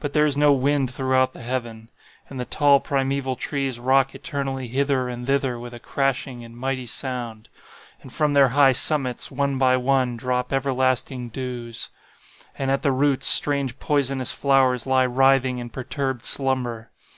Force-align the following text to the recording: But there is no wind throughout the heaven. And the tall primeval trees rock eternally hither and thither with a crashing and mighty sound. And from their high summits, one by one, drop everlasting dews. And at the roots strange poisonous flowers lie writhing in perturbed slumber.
But 0.00 0.14
there 0.14 0.26
is 0.26 0.36
no 0.36 0.52
wind 0.52 0.90
throughout 0.90 1.32
the 1.32 1.44
heaven. 1.44 1.90
And 2.28 2.40
the 2.40 2.44
tall 2.44 2.80
primeval 2.80 3.36
trees 3.36 3.78
rock 3.78 4.16
eternally 4.16 4.66
hither 4.66 5.08
and 5.08 5.24
thither 5.24 5.60
with 5.60 5.72
a 5.72 5.78
crashing 5.78 6.44
and 6.44 6.56
mighty 6.56 6.86
sound. 6.86 7.48
And 8.02 8.12
from 8.12 8.32
their 8.32 8.48
high 8.48 8.72
summits, 8.72 9.30
one 9.30 9.58
by 9.58 9.76
one, 9.76 10.16
drop 10.16 10.52
everlasting 10.52 11.28
dews. 11.28 11.88
And 12.58 12.68
at 12.68 12.82
the 12.82 12.90
roots 12.90 13.28
strange 13.28 13.78
poisonous 13.78 14.32
flowers 14.32 14.88
lie 14.88 15.06
writhing 15.06 15.58
in 15.58 15.70
perturbed 15.70 16.24
slumber. 16.24 16.90